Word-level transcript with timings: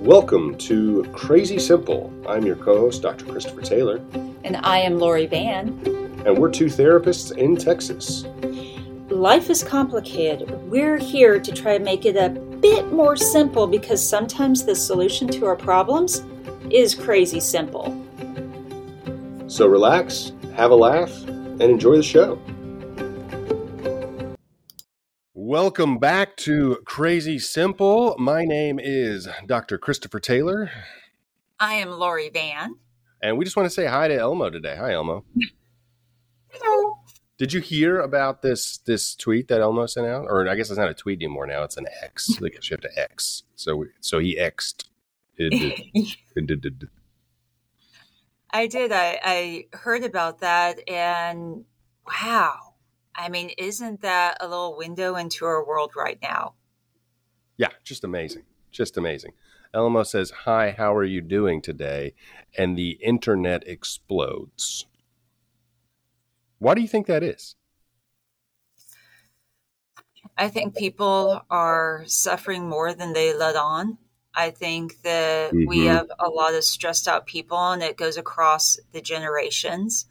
Welcome 0.00 0.56
to 0.56 1.04
Crazy 1.12 1.58
Simple. 1.58 2.10
I'm 2.26 2.46
your 2.46 2.56
co 2.56 2.78
host, 2.78 3.02
Dr. 3.02 3.26
Christopher 3.26 3.60
Taylor. 3.60 4.00
And 4.44 4.56
I 4.62 4.78
am 4.78 4.98
Lori 4.98 5.26
Vann. 5.26 5.78
And 6.24 6.38
we're 6.38 6.50
two 6.50 6.66
therapists 6.66 7.36
in 7.36 7.54
Texas. 7.54 8.24
Life 9.10 9.50
is 9.50 9.62
complicated. 9.62 10.50
We're 10.70 10.96
here 10.96 11.38
to 11.38 11.52
try 11.52 11.76
to 11.76 11.84
make 11.84 12.06
it 12.06 12.16
a 12.16 12.30
bit 12.30 12.90
more 12.90 13.14
simple 13.14 13.66
because 13.66 14.02
sometimes 14.02 14.64
the 14.64 14.74
solution 14.74 15.28
to 15.28 15.44
our 15.44 15.54
problems 15.54 16.24
is 16.70 16.94
crazy 16.94 17.38
simple. 17.38 17.94
So 19.48 19.66
relax, 19.66 20.32
have 20.54 20.70
a 20.70 20.76
laugh, 20.76 21.12
and 21.28 21.60
enjoy 21.60 21.96
the 21.96 22.02
show. 22.02 22.40
Welcome 25.50 25.98
back 25.98 26.36
to 26.36 26.76
Crazy 26.84 27.40
Simple. 27.40 28.14
My 28.20 28.44
name 28.44 28.78
is 28.78 29.26
Dr. 29.46 29.78
Christopher 29.78 30.20
Taylor. 30.20 30.70
I 31.58 31.74
am 31.74 31.90
Lori 31.90 32.28
Vann. 32.28 32.76
And 33.20 33.36
we 33.36 33.44
just 33.44 33.56
want 33.56 33.66
to 33.66 33.74
say 33.74 33.86
hi 33.86 34.06
to 34.06 34.16
Elmo 34.16 34.48
today. 34.50 34.76
Hi, 34.76 34.92
Elmo. 34.92 35.24
Hello. 36.52 36.98
Did 37.36 37.52
you 37.52 37.60
hear 37.60 37.98
about 37.98 38.42
this 38.42 38.78
this 38.78 39.16
tweet 39.16 39.48
that 39.48 39.60
Elmo 39.60 39.86
sent 39.86 40.06
out? 40.06 40.26
Or 40.26 40.48
I 40.48 40.54
guess 40.54 40.70
it's 40.70 40.78
not 40.78 40.88
a 40.88 40.94
tweet 40.94 41.18
anymore 41.18 41.48
now. 41.48 41.64
It's 41.64 41.76
an 41.76 41.88
X. 42.00 42.28
guess 42.38 42.70
you 42.70 42.74
have 42.74 42.82
to 42.82 42.96
X. 42.96 43.42
So 43.56 43.74
we, 43.74 43.86
so 44.00 44.20
he 44.20 44.38
X'd. 44.38 44.88
I 48.52 48.68
did. 48.68 48.92
I, 48.92 49.18
I 49.24 49.66
heard 49.72 50.04
about 50.04 50.42
that 50.42 50.88
and 50.88 51.64
wow 52.06 52.69
I 53.20 53.28
mean, 53.28 53.50
isn't 53.58 54.00
that 54.00 54.38
a 54.40 54.48
little 54.48 54.76
window 54.76 55.14
into 55.16 55.44
our 55.44 55.64
world 55.64 55.92
right 55.94 56.18
now? 56.22 56.54
Yeah, 57.58 57.68
just 57.84 58.02
amazing. 58.02 58.44
Just 58.70 58.96
amazing. 58.96 59.32
Elmo 59.74 60.04
says, 60.04 60.30
Hi, 60.44 60.74
how 60.76 60.94
are 60.94 61.04
you 61.04 61.20
doing 61.20 61.60
today? 61.60 62.14
And 62.56 62.78
the 62.78 62.92
internet 63.02 63.68
explodes. 63.68 64.86
Why 66.58 66.74
do 66.74 66.80
you 66.80 66.88
think 66.88 67.06
that 67.08 67.22
is? 67.22 67.56
I 70.38 70.48
think 70.48 70.74
people 70.74 71.42
are 71.50 72.04
suffering 72.06 72.68
more 72.68 72.94
than 72.94 73.12
they 73.12 73.34
let 73.34 73.56
on. 73.56 73.98
I 74.34 74.50
think 74.50 75.02
that 75.02 75.52
mm-hmm. 75.52 75.68
we 75.68 75.84
have 75.86 76.06
a 76.18 76.28
lot 76.30 76.54
of 76.54 76.64
stressed 76.64 77.06
out 77.06 77.26
people, 77.26 77.58
and 77.58 77.82
it 77.82 77.98
goes 77.98 78.16
across 78.16 78.78
the 78.92 79.02
generations. 79.02 80.06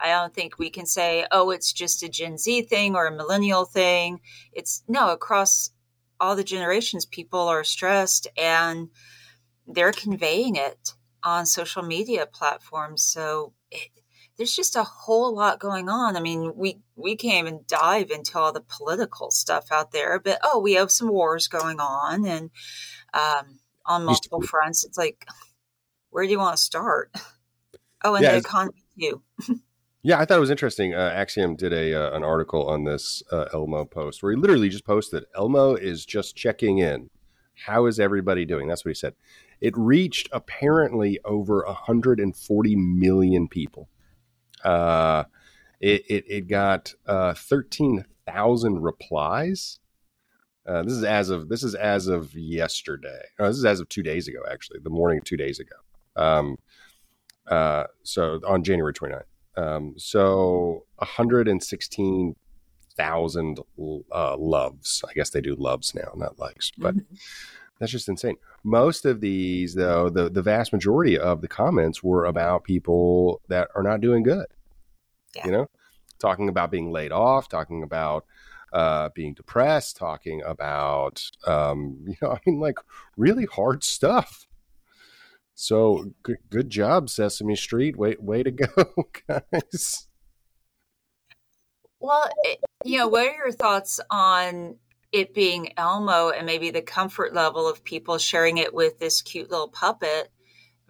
I 0.00 0.08
don't 0.08 0.34
think 0.34 0.58
we 0.58 0.70
can 0.70 0.86
say, 0.86 1.26
oh, 1.30 1.50
it's 1.50 1.72
just 1.72 2.02
a 2.02 2.08
Gen 2.08 2.38
Z 2.38 2.62
thing 2.62 2.94
or 2.94 3.06
a 3.06 3.16
millennial 3.16 3.64
thing. 3.64 4.20
It's 4.52 4.82
no, 4.88 5.10
across 5.10 5.70
all 6.20 6.36
the 6.36 6.44
generations, 6.44 7.06
people 7.06 7.40
are 7.40 7.64
stressed 7.64 8.28
and 8.36 8.88
they're 9.66 9.92
conveying 9.92 10.56
it 10.56 10.94
on 11.22 11.46
social 11.46 11.82
media 11.82 12.26
platforms. 12.26 13.02
So 13.04 13.52
it, 13.70 13.88
there's 14.36 14.54
just 14.54 14.76
a 14.76 14.82
whole 14.82 15.34
lot 15.34 15.60
going 15.60 15.88
on. 15.88 16.16
I 16.16 16.20
mean, 16.20 16.52
we 16.56 16.80
we 16.96 17.16
can't 17.16 17.46
even 17.46 17.60
dive 17.66 18.10
into 18.10 18.38
all 18.38 18.52
the 18.52 18.64
political 18.66 19.30
stuff 19.30 19.66
out 19.70 19.92
there, 19.92 20.18
but 20.18 20.38
oh, 20.42 20.58
we 20.58 20.74
have 20.74 20.90
some 20.90 21.08
wars 21.08 21.48
going 21.48 21.78
on 21.80 22.26
and 22.26 22.50
um, 23.12 23.58
on 23.86 24.04
multiple 24.04 24.42
fronts. 24.42 24.84
It's 24.84 24.98
like, 24.98 25.26
where 26.10 26.24
do 26.24 26.30
you 26.30 26.38
want 26.38 26.56
to 26.56 26.62
start? 26.62 27.10
Oh, 28.06 28.14
and 28.16 28.22
yeah, 28.22 28.32
the 28.32 28.38
economy 28.38 28.84
too. 29.00 29.22
Yeah, 30.06 30.20
I 30.20 30.26
thought 30.26 30.36
it 30.36 30.40
was 30.40 30.50
interesting. 30.50 30.94
Uh, 30.94 31.10
Axiom 31.14 31.56
did 31.56 31.72
a 31.72 31.94
uh, 31.94 32.14
an 32.14 32.22
article 32.22 32.68
on 32.68 32.84
this 32.84 33.22
uh, 33.32 33.46
Elmo 33.54 33.86
post 33.86 34.22
where 34.22 34.32
he 34.32 34.38
literally 34.38 34.68
just 34.68 34.84
posted 34.84 35.24
Elmo 35.34 35.76
is 35.76 36.04
just 36.04 36.36
checking 36.36 36.76
in. 36.76 37.08
How 37.64 37.86
is 37.86 37.98
everybody 37.98 38.44
doing? 38.44 38.68
That's 38.68 38.84
what 38.84 38.90
he 38.90 38.94
said. 38.94 39.14
It 39.62 39.72
reached 39.78 40.28
apparently 40.30 41.20
over 41.24 41.64
140 41.66 42.76
million 42.76 43.48
people. 43.48 43.88
Uh, 44.62 45.24
it, 45.80 46.04
it, 46.10 46.24
it 46.28 46.48
got 46.48 46.92
uh, 47.06 47.32
13,000 47.32 48.82
replies. 48.82 49.78
Uh, 50.66 50.82
this 50.82 50.92
is 50.92 51.04
as 51.04 51.30
of 51.30 51.48
this 51.48 51.62
is 51.62 51.74
as 51.74 52.08
of 52.08 52.34
yesterday. 52.34 53.22
Oh, 53.38 53.46
this 53.46 53.56
is 53.56 53.64
as 53.64 53.80
of 53.80 53.88
two 53.88 54.02
days 54.02 54.28
ago, 54.28 54.40
actually, 54.50 54.80
the 54.82 54.90
morning 54.90 55.22
two 55.24 55.38
days 55.38 55.60
ago. 55.60 55.76
Um, 56.14 56.58
uh, 57.46 57.84
so 58.02 58.40
on 58.46 58.64
January 58.64 58.92
29th. 58.92 59.22
Um, 59.56 59.94
so 59.96 60.84
116,000 60.96 63.58
uh, 64.12 64.36
loves. 64.36 65.04
I 65.08 65.12
guess 65.12 65.30
they 65.30 65.40
do 65.40 65.54
loves 65.56 65.94
now, 65.94 66.12
not 66.16 66.38
likes, 66.38 66.72
but 66.76 66.96
mm-hmm. 66.96 67.14
that's 67.78 67.92
just 67.92 68.08
insane. 68.08 68.36
Most 68.64 69.04
of 69.04 69.20
these, 69.20 69.74
though, 69.74 70.08
the, 70.08 70.30
the 70.30 70.42
vast 70.42 70.72
majority 70.72 71.18
of 71.18 71.40
the 71.40 71.48
comments 71.48 72.02
were 72.02 72.24
about 72.24 72.64
people 72.64 73.40
that 73.48 73.68
are 73.74 73.82
not 73.82 74.00
doing 74.00 74.22
good. 74.22 74.46
Yeah. 75.36 75.46
You 75.46 75.52
know, 75.52 75.70
talking 76.18 76.48
about 76.48 76.70
being 76.70 76.90
laid 76.90 77.12
off, 77.12 77.48
talking 77.48 77.82
about 77.82 78.24
uh, 78.72 79.10
being 79.14 79.34
depressed, 79.34 79.96
talking 79.96 80.42
about, 80.42 81.22
um, 81.46 81.98
you 82.06 82.16
know, 82.20 82.32
I 82.32 82.38
mean, 82.44 82.60
like 82.60 82.78
really 83.16 83.46
hard 83.46 83.84
stuff. 83.84 84.46
So 85.54 86.12
good, 86.22 86.38
good 86.50 86.70
job, 86.70 87.08
Sesame 87.08 87.56
Street. 87.56 87.96
Way, 87.96 88.16
way 88.18 88.42
to 88.42 88.50
go, 88.50 88.66
guys. 89.28 90.08
Well, 92.00 92.28
eh, 92.44 92.56
you 92.84 92.98
know, 92.98 93.08
what 93.08 93.26
are 93.26 93.34
your 93.34 93.52
thoughts 93.52 94.00
on 94.10 94.76
it 95.12 95.32
being 95.32 95.72
Elmo 95.78 96.30
and 96.30 96.44
maybe 96.44 96.70
the 96.70 96.82
comfort 96.82 97.32
level 97.32 97.68
of 97.68 97.84
people 97.84 98.18
sharing 98.18 98.58
it 98.58 98.74
with 98.74 98.98
this 98.98 99.22
cute 99.22 99.50
little 99.50 99.68
puppet 99.68 100.30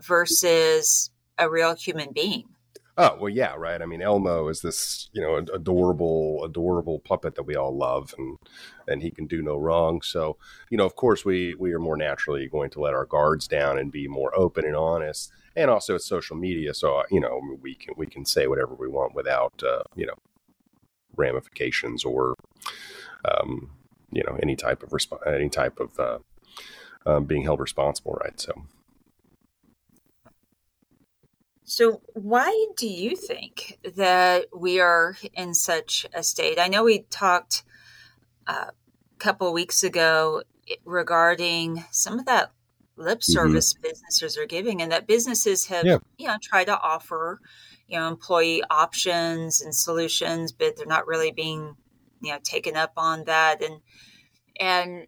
versus 0.01 1.11
a 1.39 1.49
real 1.49 1.75
human 1.75 2.13
being? 2.13 2.53
Oh 2.97 3.16
well, 3.21 3.28
yeah, 3.28 3.55
right. 3.56 3.82
I 3.82 3.87
mean, 3.87 4.03
Elmo 4.03 4.47
is 4.49 4.60
this 4.60 5.09
you 5.12 5.21
know 5.21 5.37
adorable, 5.37 6.44
adorable 6.44 7.00
puppet 7.00 7.34
that 7.34 7.43
we 7.43 7.56
all 7.56 7.77
love, 7.77 8.15
and 8.16 8.38
and 8.87 9.03
he 9.03 9.10
can 9.10 9.27
do 9.27 9.43
no 9.43 9.56
wrong. 9.56 10.00
So 10.03 10.37
you 10.71 10.78
know, 10.78 10.87
of 10.87 10.94
course, 10.94 11.25
we 11.25 11.54
we 11.56 11.72
are 11.72 11.81
more 11.81 11.97
naturally 11.97 12.47
going 12.49 12.71
to 12.71 12.81
let 12.81 12.94
our 12.94 13.04
guards 13.06 13.49
down 13.49 13.78
and 13.78 13.91
be 13.91 14.06
more 14.06 14.37
open 14.38 14.65
and 14.65 14.77
honest. 14.77 15.33
And 15.56 15.71
also, 15.71 15.97
it's 15.97 16.06
social 16.06 16.37
media, 16.37 16.72
so 16.72 17.03
you 17.10 17.19
know 17.21 17.41
we 17.60 17.75
can 17.75 17.94
we 17.97 18.06
can 18.06 18.25
say 18.25 18.47
whatever 18.47 18.75
we 18.77 18.88
want 18.88 19.15
without 19.15 19.60
uh, 19.66 19.83
you 19.97 20.06
know 20.06 20.15
ramifications 21.16 22.04
or 22.04 22.34
um, 23.25 23.71
you 24.12 24.22
know 24.25 24.38
any 24.43 24.56
type 24.56 24.83
of 24.83 24.91
resp- 24.91 25.27
any 25.27 25.49
type 25.49 25.81
of 25.81 25.99
uh, 25.99 26.19
um, 27.06 27.25
being 27.25 27.43
held 27.44 27.60
responsible, 27.60 28.15
right? 28.22 28.41
So 28.41 28.53
so, 31.65 32.03
why 32.13 32.67
do 32.77 32.87
you 32.87 33.17
think 33.17 33.79
that 33.97 34.49
we 34.55 34.81
are 34.81 35.17
in 35.33 35.55
such 35.55 36.07
a 36.13 36.23
state? 36.23 36.59
I 36.59 36.69
know 36.69 36.85
we 36.85 37.01
talked 37.11 37.65
uh, 38.47 38.67
a 38.69 39.19
couple 39.19 39.49
of 39.49 39.55
weeks 39.55 39.83
ago 39.83 40.43
regarding 40.85 41.85
some 41.91 42.19
of 42.19 42.27
that 42.27 42.53
lip 42.97 43.21
mm-hmm. 43.21 43.33
service 43.33 43.73
mm-hmm. 43.73 43.83
businesses 43.83 44.37
are 44.37 44.45
giving, 44.45 44.83
and 44.83 44.93
that 44.93 45.07
businesses 45.07 45.67
have, 45.67 45.87
yeah. 45.87 45.99
you 46.19 46.27
know, 46.27 46.37
tried 46.43 46.67
to 46.67 46.79
offer, 46.79 47.41
you 47.89 47.99
know, 47.99 48.09
employee 48.09 48.63
options 48.71 49.63
and 49.63 49.75
solutions, 49.75 50.53
but 50.53 50.77
they're 50.77 50.85
not 50.85 51.07
really 51.07 51.33
being, 51.33 51.77
you 52.21 52.31
know, 52.31 52.39
taken 52.45 52.77
up 52.77 52.93
on 52.99 53.25
that. 53.25 53.63
And 53.63 53.81
and 54.61 55.07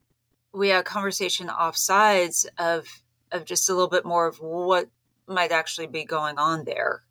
we 0.54 0.70
had 0.70 0.80
a 0.80 0.84
conversation 0.84 1.50
off 1.50 1.76
sides 1.76 2.48
of 2.58 2.86
of 3.30 3.44
just 3.44 3.68
a 3.68 3.74
little 3.74 3.90
bit 3.90 4.06
more 4.06 4.26
of 4.26 4.38
what 4.38 4.88
might 5.26 5.52
actually 5.52 5.86
be 5.86 6.04
going 6.04 6.38
on 6.38 6.64
there. 6.64 7.02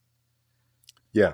Yeah. 1.13 1.33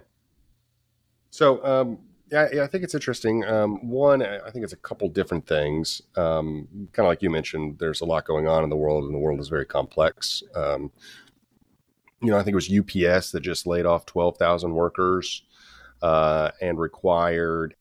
So, 1.30 1.64
um, 1.66 2.00
yeah, 2.32 2.48
yeah, 2.54 2.64
I 2.64 2.68
think 2.68 2.84
it's 2.84 2.96
interesting. 2.96 3.44
Um, 3.44 3.90
one, 3.90 4.22
I 4.22 4.50
think 4.52 4.64
it's 4.64 4.74
a 4.74 4.78
couple 4.78 5.10
different 5.10 5.46
things. 5.48 6.02
Um, 6.16 6.68
kind 6.94 7.06
of 7.06 7.10
like 7.10 7.22
you 7.22 7.30
mentioned, 7.30 7.78
there's 7.80 8.02
a 8.02 8.06
lot 8.06 8.26
going 8.26 8.48
on 8.48 8.64
in 8.64 8.70
the 8.70 8.78
world, 8.78 9.04
and 9.04 9.14
the 9.14 9.20
world 9.20 9.42
is 9.42 9.50
very 9.50 9.66
complex. 9.66 10.42
Um, 10.56 10.92
you 12.22 12.30
know, 12.30 12.38
I 12.38 12.44
think 12.44 12.54
it 12.54 12.56
was 12.56 12.72
UPS 12.72 13.32
that 13.32 13.42
just 13.42 13.68
laid 13.68 13.86
off 13.86 14.06
12,000 14.06 14.72
workers 14.74 15.44
uh, 16.02 16.52
and 16.62 16.80
required 16.80 17.76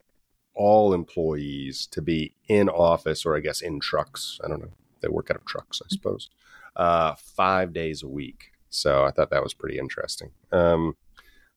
all 0.55 0.93
employees 0.93 1.87
to 1.87 2.03
be 2.03 2.35
in 2.49 2.69
office, 2.69 3.25
or 3.25 3.37
I 3.37 3.41
guess 3.41 3.61
in 3.61 3.79
trucks. 3.79 4.41
I 4.45 4.49
don't 4.49 4.61
know. 4.61 4.73
They 5.01 5.09
work 5.09 5.31
out 5.31 5.37
of 5.37 5.45
trucks, 5.45 5.81
I 5.85 5.89
suppose, 5.89 6.29
uh, 6.77 7.15
five 7.15 7.73
days 7.73 8.03
a 8.03 8.09
week. 8.09 8.53
So 8.71 9.05
I 9.05 9.11
thought 9.11 9.31
that 9.31 9.43
was 9.43 9.55
pretty 9.55 9.79
interesting. 9.79 10.31
Um, 10.53 10.97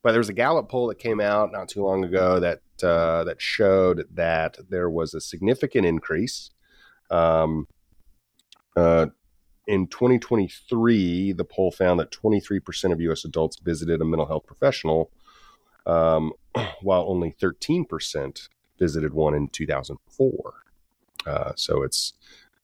but 0.01 0.11
there 0.11 0.19
was 0.19 0.29
a 0.29 0.33
Gallup 0.33 0.67
poll 0.69 0.87
that 0.87 0.99
came 0.99 1.21
out 1.21 1.51
not 1.51 1.69
too 1.69 1.83
long 1.83 2.03
ago 2.03 2.39
that 2.39 2.61
uh, 2.83 3.23
that 3.23 3.41
showed 3.41 4.05
that 4.13 4.57
there 4.69 4.89
was 4.89 5.13
a 5.13 5.21
significant 5.21 5.85
increase. 5.85 6.51
Um, 7.09 7.67
uh, 8.75 9.07
in 9.65 9.87
2023, 9.87 11.31
the 11.31 11.45
poll 11.45 11.71
found 11.71 11.99
that 11.99 12.11
23% 12.11 12.91
of 12.91 12.99
U.S. 12.99 13.23
adults 13.23 13.59
visited 13.59 14.01
a 14.01 14.05
mental 14.05 14.25
health 14.25 14.45
professional, 14.45 15.09
um, 15.85 16.33
while 16.81 17.05
only 17.07 17.31
13% 17.31 18.49
visited 18.77 19.13
one 19.13 19.33
in 19.33 19.47
2004. 19.47 20.53
Uh, 21.25 21.53
so 21.55 21.83
it's 21.83 22.13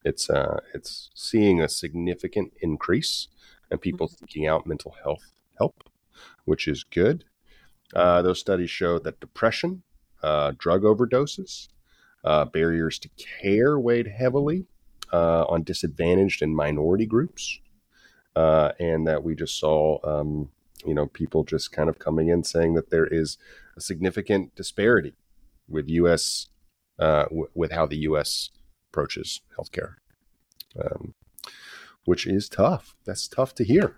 It's 0.03 0.29
uh, 0.29 0.59
it's 0.73 1.09
seeing 1.13 1.61
a 1.61 1.69
significant 1.69 2.53
increase 2.61 3.29
in 3.71 3.77
people 3.77 4.07
mm-hmm. 4.07 4.25
seeking 4.25 4.47
out 4.47 4.67
mental 4.67 4.95
health 5.03 5.31
help, 5.57 5.83
which 6.45 6.67
is 6.67 6.83
good. 6.83 7.25
Uh, 7.93 8.21
those 8.21 8.39
studies 8.39 8.69
show 8.69 8.99
that 8.99 9.19
depression, 9.19 9.83
uh, 10.21 10.53
drug 10.57 10.83
overdoses, 10.83 11.69
uh, 12.23 12.45
barriers 12.45 12.99
to 12.99 13.09
care 13.41 13.79
weighed 13.79 14.07
heavily 14.07 14.65
uh, 15.11 15.43
on 15.45 15.63
disadvantaged 15.63 16.41
and 16.41 16.55
minority 16.55 17.05
groups, 17.05 17.59
uh, 18.35 18.71
and 18.79 19.07
that 19.07 19.23
we 19.23 19.35
just 19.35 19.57
saw, 19.57 19.97
um, 20.03 20.49
you 20.85 20.93
know, 20.93 21.07
people 21.07 21.43
just 21.43 21.71
kind 21.71 21.89
of 21.89 21.99
coming 21.99 22.29
in 22.29 22.43
saying 22.43 22.73
that 22.75 22.89
there 22.89 23.07
is 23.07 23.37
a 23.75 23.81
significant 23.81 24.53
disparity 24.55 25.13
with 25.67 25.89
U.S. 25.89 26.47
Uh, 26.99 27.23
w- 27.23 27.49
with 27.55 27.71
how 27.71 27.85
the 27.85 27.97
U.S. 27.99 28.49
approaches 28.89 29.41
healthcare, 29.57 29.95
um, 30.79 31.13
which 32.09 32.25
is 32.25 32.49
tough. 32.49 32.95
That's 33.05 33.27
tough 33.27 33.53
to 33.53 33.63
hear. 33.63 33.97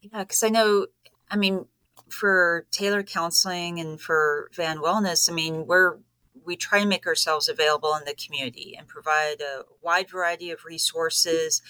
Yeah, 0.00 0.20
because 0.20 0.44
I 0.44 0.48
know, 0.48 0.86
I 1.28 1.36
mean, 1.36 1.66
for 2.08 2.64
Taylor 2.70 3.02
Counseling 3.02 3.80
and 3.80 4.00
for 4.00 4.52
Vann 4.54 4.78
Wellness, 4.78 5.28
I 5.28 5.34
mean, 5.34 5.66
we're 5.66 5.98
we 6.46 6.54
try 6.54 6.78
to 6.78 6.86
make 6.86 7.08
ourselves 7.08 7.48
available 7.48 7.96
in 7.96 8.04
the 8.04 8.14
community 8.14 8.76
and 8.78 8.86
provide 8.86 9.40
a 9.40 9.64
wide 9.82 10.08
variety 10.08 10.52
of 10.52 10.64
resources, 10.64 11.60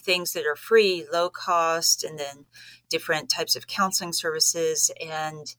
things 0.00 0.32
that 0.32 0.46
are 0.46 0.56
free, 0.56 1.04
low 1.12 1.28
cost, 1.28 2.04
and 2.04 2.20
then 2.20 2.46
different 2.88 3.28
types 3.28 3.56
of 3.56 3.66
counseling 3.66 4.12
services. 4.12 4.92
And 5.04 5.52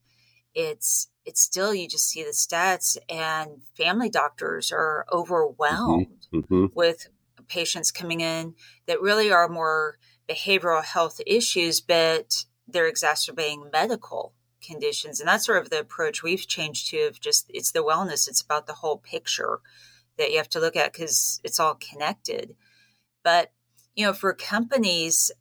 it's 0.56 1.10
it's 1.26 1.42
still 1.42 1.76
you 1.76 1.90
just 1.90 2.08
see 2.08 2.24
the 2.24 2.30
stats 2.30 2.96
and 3.10 3.64
family 3.76 4.10
doctors 4.10 4.72
are 4.72 5.06
overwhelmed 5.12 6.08
mm-hmm. 6.34 6.38
Mm-hmm. 6.38 6.66
with 6.74 7.10
patients 7.52 7.92
coming 7.92 8.22
in 8.22 8.56
that 8.88 9.02
really 9.02 9.32
are 9.32 9.50
more 9.50 9.98
behavioral 10.30 10.84
health 10.84 11.20
issues, 11.28 11.82
but 11.82 12.46
they're 12.68 12.88
exacerbating 12.88 13.70
medical 13.72 14.34
conditions. 14.66 15.20
And 15.20 15.28
that's 15.28 15.46
sort 15.46 15.62
of 15.62 15.70
the 15.70 15.80
approach 15.80 16.24
we've 16.24 16.48
changed 16.48 16.90
to 16.90 17.08
of 17.08 17.20
just 17.20 17.48
it's 17.50 17.72
the 17.72 17.84
wellness, 17.84 18.28
it's 18.28 18.42
about 18.42 18.68
the 18.68 18.74
whole 18.74 18.98
picture 18.98 19.60
that 20.18 20.32
you 20.32 20.38
have 20.38 20.50
to 20.50 20.60
look 20.60 20.76
at 20.76 20.94
because 20.94 21.42
it's 21.44 21.60
all 21.60 21.76
connected. 21.76 22.56
But, 23.24 23.52
you 23.96 24.06
know, 24.06 24.14
for 24.14 24.34
companies, 24.34 25.32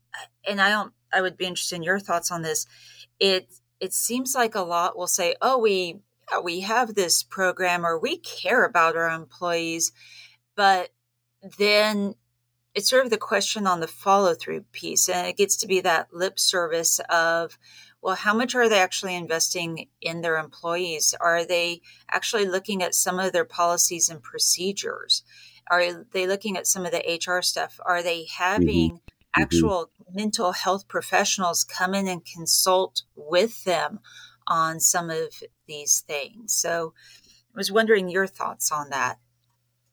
and 0.46 0.60
I 0.60 0.70
don't, 0.70 0.92
I 1.12 1.20
would 1.20 1.36
be 1.36 1.46
interested 1.46 1.76
in 1.76 1.82
your 1.82 2.00
thoughts 2.00 2.30
on 2.30 2.42
this. 2.42 2.66
It, 3.18 3.52
it 3.78 3.92
seems 3.92 4.34
like 4.34 4.54
a 4.54 4.62
lot 4.62 4.96
will 4.96 5.06
say, 5.06 5.36
oh, 5.40 5.58
we, 5.58 6.00
we 6.42 6.60
have 6.60 6.94
this 6.94 7.22
program 7.22 7.84
or 7.84 7.98
we 7.98 8.16
care 8.18 8.64
about 8.64 8.96
our 8.96 9.10
employees. 9.10 9.92
But 10.56 10.90
then 11.58 12.14
it's 12.74 12.88
sort 12.88 13.04
of 13.04 13.10
the 13.10 13.18
question 13.18 13.66
on 13.66 13.80
the 13.80 13.88
follow 13.88 14.34
through 14.34 14.64
piece. 14.72 15.08
And 15.08 15.26
it 15.26 15.36
gets 15.36 15.56
to 15.58 15.66
be 15.66 15.80
that 15.80 16.12
lip 16.12 16.38
service 16.38 17.00
of, 17.10 17.58
well, 18.02 18.14
how 18.14 18.34
much 18.34 18.54
are 18.54 18.68
they 18.68 18.78
actually 18.78 19.14
investing 19.14 19.88
in 20.00 20.20
their 20.20 20.38
employees? 20.38 21.14
Are 21.20 21.44
they 21.44 21.82
actually 22.10 22.46
looking 22.46 22.82
at 22.82 22.94
some 22.94 23.18
of 23.18 23.32
their 23.32 23.44
policies 23.44 24.08
and 24.08 24.22
procedures? 24.22 25.22
Are 25.70 26.04
they 26.12 26.26
looking 26.26 26.56
at 26.56 26.66
some 26.66 26.86
of 26.86 26.92
the 26.92 27.20
HR 27.26 27.42
stuff? 27.42 27.78
Are 27.84 28.02
they 28.02 28.26
having 28.36 28.92
mm-hmm. 28.92 29.42
actual 29.42 29.90
mm-hmm. 30.02 30.16
mental 30.16 30.52
health 30.52 30.88
professionals 30.88 31.64
come 31.64 31.94
in 31.94 32.08
and 32.08 32.24
consult 32.24 33.02
with 33.14 33.64
them 33.64 34.00
on 34.46 34.80
some 34.80 35.10
of 35.10 35.42
these 35.66 36.00
things? 36.00 36.54
So 36.54 36.94
I 37.54 37.58
was 37.58 37.70
wondering 37.70 38.08
your 38.08 38.26
thoughts 38.26 38.72
on 38.72 38.90
that. 38.90 39.18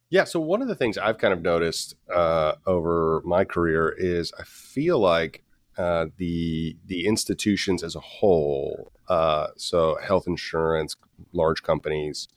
Yeah. 0.09 0.23
So 0.23 0.39
one 0.39 0.61
of 0.61 0.67
the 0.69 0.75
things 0.75 0.97
I've 0.97 1.17
kind 1.17 1.33
of 1.33 1.41
noticed 1.41 1.95
uh, 2.13 2.53
over 2.65 3.21
my 3.25 3.43
career 3.43 3.93
is 3.97 4.31
I 4.39 4.43
feel 4.43 4.99
like 4.99 5.43
uh, 5.77 6.07
the 6.17 6.77
the 6.85 7.05
institutions 7.05 7.83
as 7.83 7.95
a 7.95 7.99
whole, 7.99 8.91
uh, 9.09 9.47
so 9.57 9.97
health 10.01 10.25
insurance, 10.25 10.95
large 11.33 11.61
companies, 11.61 12.27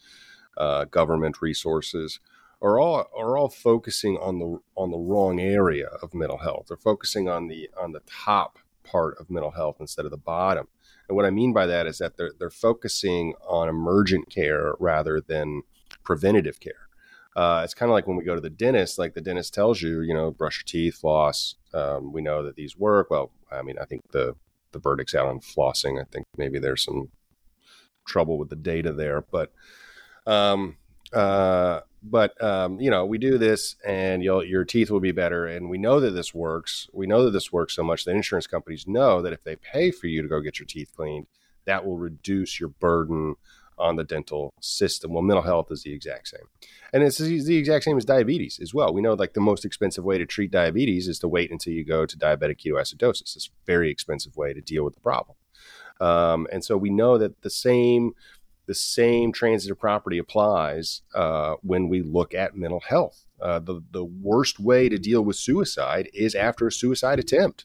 uh, 0.59 0.85
government 0.87 1.41
resources, 1.41 2.21
are 2.61 2.79
all 2.79 3.07
are 3.17 3.39
all 3.39 3.49
focusing 3.49 4.19
on 4.19 4.41
the 4.41 4.59
on 4.77 4.91
the 4.91 4.99
wrong 4.99 5.41
area 5.41 5.87
of 6.03 6.13
mental 6.13 6.39
health. 6.39 6.67
They're 6.69 6.77
focusing 6.77 7.29
on 7.29 7.49
the 7.49 7.71
on 7.81 7.93
the 7.93 8.03
top 8.07 8.59
part 8.85 9.17
of 9.19 9.31
mental 9.31 9.53
health 9.53 9.77
instead 9.81 10.05
of 10.05 10.11
the 10.11 10.19
bottom. 10.19 10.69
And 11.09 11.17
what 11.17 11.25
I 11.25 11.31
mean 11.31 11.53
by 11.53 11.67
that 11.67 11.87
is 11.87 11.99
that 11.99 12.17
they're 12.17 12.33
they're 12.39 12.51
focusing 12.51 13.35
on 13.49 13.69
emergent 13.69 14.29
care 14.29 14.75
rather 14.79 15.21
than 15.21 15.63
preventative 16.03 16.61
care. 16.61 16.90
Uh, 17.37 17.63
it's 17.65 17.75
kind 17.75 17.91
of 17.91 17.95
like 17.95 18.07
when 18.07 18.17
we 18.17 18.25
go 18.25 18.35
to 18.35 18.41
the 18.41 18.51
dentist, 18.51 18.99
like 18.99 19.15
the 19.15 19.21
dentist 19.21 19.55
tells 19.55 19.81
you, 19.81 20.01
you 20.01 20.13
know, 20.13 20.31
brush 20.31 20.59
your 20.59 20.65
teeth, 20.67 20.97
floss. 20.97 21.55
Um, 21.73 22.13
we 22.13 22.23
know 22.23 22.43
that 22.43 22.57
these 22.57 22.77
work. 22.77 23.11
Well, 23.11 23.31
I 23.53 23.63
mean, 23.63 23.77
I 23.81 23.85
think 23.85 24.03
the, 24.11 24.35
the 24.73 24.81
verdict's 24.81 25.15
out 25.15 25.29
on 25.29 25.41
flossing. 25.41 26.01
I 26.01 26.05
think 26.11 26.27
maybe 26.37 26.59
there's 26.59 26.85
some 26.85 27.11
trouble 28.07 28.39
with 28.39 28.51
the 28.51 28.57
data 28.57 28.93
there, 28.93 29.21
but, 29.21 29.53
um, 30.27 30.77
uh, 31.13 31.81
but 32.03 32.43
um, 32.43 32.81
you 32.81 32.91
know, 32.91 33.05
we 33.05 33.19
do 33.19 33.37
this, 33.37 33.77
and 33.87 34.23
your 34.23 34.65
teeth 34.65 34.91
will 34.91 35.01
be 35.01 35.13
better. 35.13 35.47
And 35.47 35.69
we 35.69 35.79
know 35.79 36.01
that 36.01 36.13
this 36.13 36.35
works. 36.35 36.89
We 36.93 37.07
know 37.07 37.25
that 37.25 37.33
this 37.33 37.53
works 37.53 37.77
so 37.77 37.83
much 37.83 38.05
that 38.05 38.17
insurance 38.17 38.47
companies 38.47 38.87
know 38.87 39.21
that 39.23 39.33
if 39.33 39.45
they 39.45 39.57
pay 39.57 39.91
for 39.91 40.07
you 40.07 40.23
to 40.23 40.29
go 40.29 40.41
get 40.41 40.59
your 40.59 40.67
teeth 40.67 40.93
cleaned, 40.97 41.27
that 41.67 41.85
will 41.85 41.99
reduce 41.99 42.59
your 42.59 42.71
burden 42.71 43.37
on 43.81 43.97
the 43.97 44.05
dental 44.05 44.53
system. 44.61 45.13
Well, 45.13 45.23
mental 45.23 45.43
health 45.43 45.71
is 45.71 45.83
the 45.83 45.93
exact 45.93 46.29
same. 46.29 46.47
And 46.93 47.03
it's 47.03 47.19
the 47.19 47.57
exact 47.57 47.85
same 47.85 47.97
as 47.97 48.05
diabetes 48.05 48.59
as 48.61 48.75
well. 48.75 48.93
We 48.93 49.01
know 49.01 49.15
like 49.15 49.35
the 49.35 49.41
most 49.41 49.65
expensive 49.65 50.05
way 50.05 50.19
to 50.19 50.27
treat 50.27 50.51
diabetes 50.51 51.09
is 51.09 51.19
to 51.21 51.29
wait 51.29 51.51
until 51.51 51.73
you 51.73 51.85
go 51.85 52.07
to 52.07 52.19
diabetic 52.19 52.61
ketoacidosis. 52.61 53.37
It's 53.37 53.49
a 53.49 53.67
very 53.67 53.91
expensive 53.91 54.37
way 54.37 54.53
to 54.53 54.61
deal 54.61 54.85
with 54.85 54.95
the 54.95 55.01
problem. 55.01 55.37
Um, 56.01 56.47
and 56.51 56.65
so 56.65 56.77
we 56.77 56.91
know 56.91 57.19
that 57.19 57.43
the 57.43 57.51
same 57.51 58.15
the 58.67 58.75
same 58.75 59.33
transitive 59.33 59.81
property 59.81 60.17
applies 60.19 61.03
uh, 61.13 61.55
when 61.63 61.89
we 61.89 62.03
look 62.03 62.35
at 62.35 62.57
mental 62.57 62.81
health. 62.81 63.27
Uh, 63.41 63.59
the 63.59 63.83
the 63.91 64.05
worst 64.05 64.61
way 64.61 64.89
to 64.89 64.99
deal 64.99 65.23
with 65.23 65.37
suicide 65.37 66.09
is 66.15 66.35
after 66.35 66.67
a 66.67 66.73
suicide 66.73 67.19
attempt 67.19 67.65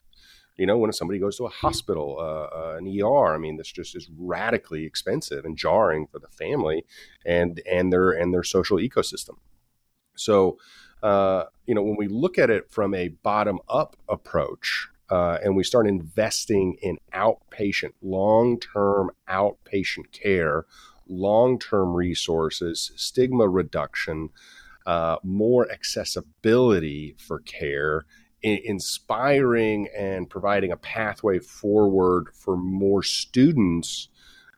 you 0.57 0.65
know, 0.65 0.77
when 0.77 0.91
somebody 0.93 1.19
goes 1.19 1.37
to 1.37 1.45
a 1.45 1.49
hospital, 1.49 2.17
uh, 2.19 2.55
uh, 2.55 2.77
an 2.77 2.87
ER, 2.87 3.35
I 3.35 3.37
mean, 3.37 3.57
this 3.57 3.71
just 3.71 3.95
is 3.95 4.09
radically 4.17 4.85
expensive 4.85 5.43
and 5.43 5.57
jarring 5.57 6.07
for 6.07 6.19
the 6.19 6.29
family 6.29 6.85
and 7.25 7.61
and 7.69 7.91
their 7.91 8.11
and 8.11 8.33
their 8.33 8.43
social 8.43 8.77
ecosystem. 8.77 9.37
So, 10.15 10.57
uh, 11.03 11.45
you 11.65 11.75
know, 11.75 11.83
when 11.83 11.97
we 11.97 12.07
look 12.07 12.37
at 12.37 12.49
it 12.49 12.71
from 12.71 12.93
a 12.93 13.09
bottom 13.09 13.59
up 13.67 13.97
approach, 14.07 14.87
uh, 15.09 15.37
and 15.43 15.55
we 15.55 15.63
start 15.63 15.87
investing 15.87 16.77
in 16.81 16.97
outpatient, 17.13 17.93
long 18.01 18.59
term 18.59 19.11
outpatient 19.29 20.11
care, 20.11 20.65
long 21.07 21.59
term 21.59 21.93
resources, 21.93 22.91
stigma 22.95 23.47
reduction, 23.47 24.29
uh, 24.85 25.17
more 25.23 25.69
accessibility 25.71 27.15
for 27.17 27.39
care, 27.39 28.05
inspiring 28.53 29.87
and 29.95 30.29
providing 30.29 30.71
a 30.71 30.77
pathway 30.77 31.39
forward 31.39 32.27
for 32.33 32.55
more 32.57 33.03
students 33.03 34.09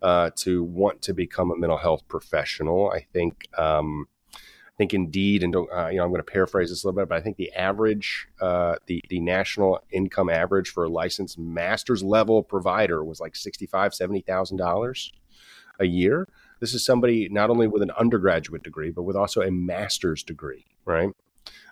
uh, 0.01 0.29
to 0.35 0.63
want 0.63 1.01
to 1.03 1.13
become 1.13 1.51
a 1.51 1.57
mental 1.57 1.77
health 1.77 2.07
professional. 2.07 2.91
I 2.91 3.01
think. 3.13 3.47
Um, 3.57 4.07
I 4.33 4.77
think 4.77 4.93
indeed, 4.93 5.41
and 5.41 5.55
uh, 5.55 5.87
you 5.87 5.97
know, 5.97 6.03
I'm 6.03 6.11
going 6.11 6.19
to 6.19 6.23
paraphrase 6.23 6.69
this 6.69 6.83
a 6.83 6.87
little 6.87 7.01
bit, 7.01 7.09
but 7.09 7.17
I 7.17 7.21
think 7.21 7.37
the 7.37 7.51
average, 7.53 8.27
uh, 8.39 8.75
the 8.85 9.03
the 9.09 9.19
national 9.19 9.81
income 9.89 10.29
average 10.29 10.69
for 10.69 10.83
a 10.83 10.87
licensed 10.87 11.39
master's 11.39 12.03
level 12.03 12.43
provider 12.43 13.03
was 13.03 13.19
like 13.19 13.35
sixty 13.35 13.65
five, 13.65 13.95
seventy 13.95 14.21
thousand 14.21 14.57
dollars 14.57 15.11
a 15.79 15.85
year. 15.85 16.27
This 16.59 16.75
is 16.75 16.85
somebody 16.85 17.27
not 17.27 17.49
only 17.49 17.65
with 17.65 17.81
an 17.81 17.89
undergraduate 17.97 18.61
degree, 18.61 18.91
but 18.91 19.01
with 19.01 19.15
also 19.15 19.41
a 19.41 19.49
master's 19.49 20.21
degree, 20.21 20.65
right? 20.85 21.09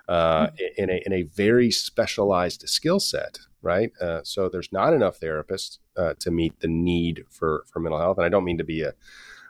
Uh, 0.08 0.48
mm-hmm. 0.48 0.56
in, 0.78 0.90
a, 0.90 1.02
in 1.06 1.14
a 1.14 1.24
very 1.24 1.72
specialized 1.72 2.68
skill 2.68 3.00
set, 3.00 3.40
right? 3.62 3.92
Uh, 4.02 4.22
so 4.24 4.50
there's 4.50 4.72
not 4.72 4.94
enough 4.94 5.20
therapists 5.20 5.80
uh, 5.98 6.14
to 6.20 6.32
meet 6.32 6.60
the 6.60 6.68
need 6.68 7.26
for, 7.30 7.64
for 7.72 7.80
mental 7.80 8.00
health. 8.00 8.18
And 8.18 8.26
I 8.26 8.30
don't 8.30 8.44
mean 8.44 8.58
to 8.58 8.64
be 8.64 8.82
a, 8.82 8.94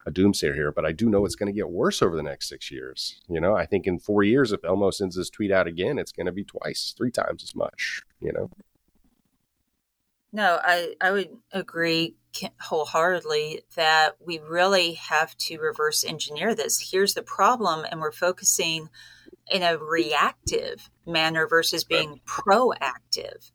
a 0.06 0.12
doomsayer 0.12 0.54
here, 0.54 0.72
but 0.72 0.86
I 0.86 0.92
do 0.92 1.10
know 1.10 1.26
it's 1.26 1.36
going 1.36 1.52
to 1.52 1.56
get 1.56 1.70
worse 1.70 2.02
over 2.02 2.16
the 2.16 2.24
next 2.24 2.48
six 2.48 2.72
years. 2.72 3.22
You 3.28 3.42
know, 3.42 3.56
I 3.56 3.66
think 3.66 3.88
in 3.88 4.00
four 4.00 4.24
years, 4.24 4.52
if 4.52 4.64
Elmo 4.64 4.92
sends 4.92 5.16
this 5.16 5.30
tweet 5.30 5.52
out 5.52 5.68
again, 5.68 5.98
it's 5.98 6.12
going 6.12 6.28
to 6.28 6.32
be 6.32 6.44
twice, 6.44 6.94
three 6.96 7.12
times 7.12 7.44
as 7.44 7.56
much, 7.56 8.04
you 8.22 8.32
know? 8.32 8.50
No, 10.32 10.60
I, 10.62 10.96
I 11.00 11.12
would 11.12 11.30
agree 11.54 12.18
wholeheartedly 12.60 13.62
that 13.76 14.18
we 14.20 14.40
really 14.40 14.94
have 14.94 15.36
to 15.38 15.58
reverse 15.58 16.04
engineer 16.04 16.54
this. 16.54 16.90
Here's 16.92 17.14
the 17.14 17.22
problem, 17.22 17.86
and 17.90 18.02
we're 18.02 18.12
focusing 18.12 18.90
in 19.52 19.64
a 19.64 19.78
reactive 19.78 20.90
manner 21.06 21.48
versus 21.48 21.84
being 21.84 22.20
proactive. 22.26 23.52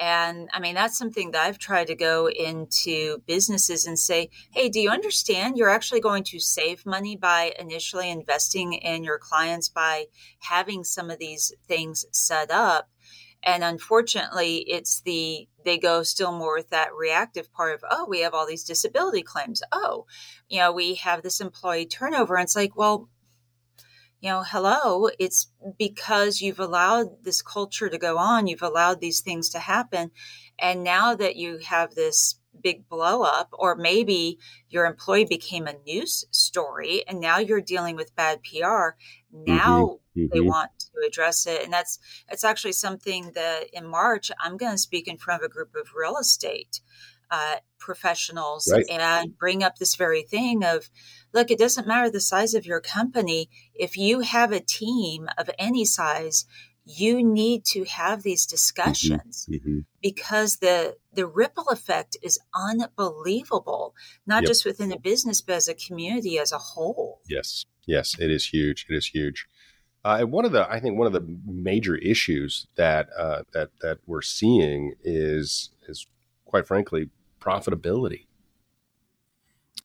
And 0.00 0.48
I 0.52 0.60
mean, 0.60 0.76
that's 0.76 0.96
something 0.96 1.32
that 1.32 1.44
I've 1.44 1.58
tried 1.58 1.88
to 1.88 1.96
go 1.96 2.28
into 2.28 3.18
businesses 3.26 3.84
and 3.84 3.98
say, 3.98 4.30
hey, 4.52 4.68
do 4.68 4.78
you 4.78 4.90
understand 4.90 5.56
you're 5.56 5.68
actually 5.68 6.00
going 6.00 6.22
to 6.24 6.38
save 6.38 6.86
money 6.86 7.16
by 7.16 7.52
initially 7.58 8.08
investing 8.08 8.74
in 8.74 9.02
your 9.02 9.18
clients 9.18 9.68
by 9.68 10.06
having 10.38 10.84
some 10.84 11.10
of 11.10 11.18
these 11.18 11.52
things 11.66 12.04
set 12.12 12.50
up? 12.52 12.88
And 13.42 13.64
unfortunately, 13.64 14.58
it's 14.68 15.00
the, 15.00 15.48
they 15.64 15.78
go 15.78 16.04
still 16.04 16.32
more 16.32 16.56
with 16.56 16.70
that 16.70 16.94
reactive 16.96 17.52
part 17.52 17.74
of, 17.74 17.84
oh, 17.90 18.06
we 18.08 18.20
have 18.20 18.34
all 18.34 18.46
these 18.46 18.64
disability 18.64 19.22
claims. 19.22 19.62
Oh, 19.72 20.06
you 20.48 20.58
know, 20.58 20.72
we 20.72 20.94
have 20.96 21.22
this 21.22 21.40
employee 21.40 21.86
turnover. 21.86 22.36
And 22.36 22.44
it's 22.44 22.56
like, 22.56 22.76
well, 22.76 23.08
you 24.20 24.30
know, 24.30 24.42
hello, 24.42 25.08
it's 25.18 25.52
because 25.78 26.40
you've 26.40 26.58
allowed 26.58 27.22
this 27.22 27.40
culture 27.40 27.88
to 27.88 27.98
go 27.98 28.18
on, 28.18 28.46
you've 28.46 28.62
allowed 28.62 29.00
these 29.00 29.20
things 29.20 29.48
to 29.50 29.58
happen. 29.58 30.10
And 30.58 30.82
now 30.82 31.14
that 31.14 31.36
you 31.36 31.58
have 31.58 31.94
this 31.94 32.40
big 32.60 32.88
blow 32.88 33.22
up, 33.22 33.50
or 33.52 33.76
maybe 33.76 34.38
your 34.68 34.86
employee 34.86 35.24
became 35.24 35.68
a 35.68 35.78
news 35.86 36.24
story 36.32 37.04
and 37.06 37.20
now 37.20 37.38
you're 37.38 37.60
dealing 37.60 37.94
with 37.94 38.16
bad 38.16 38.40
PR, 38.42 38.96
now 39.32 40.00
mm-hmm. 40.16 40.26
they 40.32 40.38
mm-hmm. 40.40 40.48
want 40.48 40.70
to 40.80 41.06
address 41.06 41.46
it. 41.46 41.62
And 41.62 41.72
that's 41.72 42.00
it's 42.28 42.42
actually 42.42 42.72
something 42.72 43.30
that 43.36 43.66
in 43.72 43.86
March 43.86 44.32
I'm 44.40 44.56
going 44.56 44.72
to 44.72 44.78
speak 44.78 45.06
in 45.06 45.18
front 45.18 45.42
of 45.42 45.46
a 45.46 45.52
group 45.52 45.76
of 45.76 45.92
real 45.96 46.16
estate 46.16 46.80
uh, 47.30 47.56
professionals 47.78 48.70
right. 48.72 48.84
and 48.90 49.36
bring 49.38 49.62
up 49.62 49.76
this 49.76 49.94
very 49.94 50.22
thing 50.22 50.64
of 50.64 50.90
look 51.32 51.50
it 51.50 51.58
doesn't 51.58 51.86
matter 51.86 52.10
the 52.10 52.20
size 52.20 52.54
of 52.54 52.66
your 52.66 52.80
company 52.80 53.48
if 53.74 53.96
you 53.96 54.20
have 54.20 54.52
a 54.52 54.60
team 54.60 55.28
of 55.38 55.48
any 55.58 55.84
size 55.84 56.44
you 56.84 57.22
need 57.22 57.64
to 57.66 57.84
have 57.84 58.22
these 58.22 58.46
mm-hmm. 58.46 58.54
discussions 58.54 59.46
mm-hmm. 59.48 59.70
Mm-hmm. 59.70 59.78
because 60.02 60.56
the 60.56 60.96
the 61.12 61.26
ripple 61.26 61.68
effect 61.68 62.16
is 62.22 62.38
unbelievable 62.54 63.94
not 64.26 64.42
yep. 64.42 64.48
just 64.48 64.64
within 64.64 64.92
a 64.92 64.98
business 64.98 65.40
but 65.40 65.56
as 65.56 65.68
a 65.68 65.74
community 65.74 66.38
as 66.38 66.52
a 66.52 66.58
whole 66.58 67.20
yes 67.28 67.66
yes 67.86 68.18
it 68.18 68.30
is 68.30 68.46
huge 68.46 68.86
it 68.88 68.94
is 68.94 69.06
huge 69.06 69.46
uh, 70.04 70.16
and 70.20 70.32
one 70.32 70.44
of 70.44 70.52
the 70.52 70.70
i 70.70 70.80
think 70.80 70.96
one 70.98 71.06
of 71.06 71.12
the 71.12 71.38
major 71.46 71.96
issues 71.96 72.66
that 72.76 73.08
uh, 73.18 73.42
that 73.52 73.70
that 73.82 73.98
we're 74.06 74.22
seeing 74.22 74.94
is 75.02 75.70
is 75.88 76.06
quite 76.46 76.66
frankly 76.66 77.10
profitability. 77.40 78.26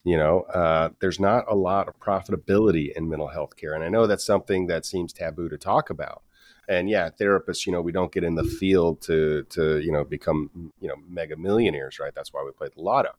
You 0.04 0.18
know, 0.18 0.42
uh, 0.42 0.90
there's 1.00 1.20
not 1.20 1.46
a 1.48 1.56
lot 1.56 1.88
of 1.88 1.98
profitability 2.00 2.92
in 2.94 3.10
mental 3.10 3.30
health 3.30 3.56
care. 3.56 3.74
And 3.74 3.84
I 3.84 3.90
know 3.90 4.06
that's 4.06 4.26
something 4.26 4.68
that 4.68 4.86
seems 4.86 5.14
taboo 5.14 5.48
to 5.50 5.58
talk 5.58 5.90
about. 5.90 6.24
And 6.68 6.90
yeah, 6.90 7.10
therapists, 7.10 7.66
you 7.66 7.72
know, 7.72 7.82
we 7.82 7.92
don't 7.92 8.12
get 8.12 8.24
in 8.24 8.36
the 8.36 8.44
field 8.44 9.02
to, 9.04 9.44
to, 9.50 9.80
you 9.80 9.92
know, 9.92 10.04
become, 10.04 10.72
you 10.80 10.88
know, 10.88 10.96
mega 11.08 11.38
millionaires, 11.38 12.00
right? 12.00 12.14
That's 12.14 12.34
why 12.34 12.44
we 12.44 12.52
play 12.52 12.70
the 12.74 12.82
lotto, 12.82 13.12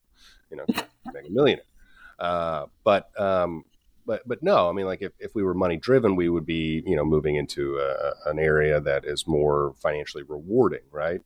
you 0.50 0.56
know, 0.58 0.64
mega 1.12 1.30
millionaire. 1.30 1.64
Uh, 2.18 2.66
but, 2.84 3.08
um, 3.20 3.64
but, 4.06 4.26
but 4.26 4.42
no, 4.42 4.68
I 4.68 4.72
mean, 4.72 4.86
like 4.86 5.02
if, 5.02 5.12
if 5.18 5.34
we 5.34 5.42
were 5.42 5.54
money 5.54 5.76
driven, 5.76 6.16
we 6.16 6.28
would 6.28 6.46
be, 6.46 6.82
you 6.86 6.96
know, 6.96 7.04
moving 7.04 7.36
into 7.36 7.78
a, 7.78 8.12
an 8.30 8.38
area 8.38 8.80
that 8.80 9.04
is 9.04 9.26
more 9.26 9.74
financially 9.80 10.22
rewarding, 10.22 10.82
right? 10.90 11.20